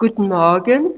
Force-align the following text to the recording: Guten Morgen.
Guten 0.00 0.28
Morgen. 0.28 0.94